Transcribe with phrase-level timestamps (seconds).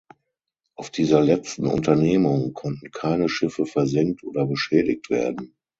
[0.73, 5.53] Auf dieser letzten Unternehmung konnten keine Schiffe versenkt oder beschädigt werden.